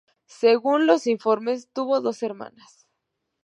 Según 0.39 0.87
los 0.87 1.05
informes, 1.05 1.69
tuvo 1.73 2.01
dos 2.01 2.23
hermanas. 2.23 2.87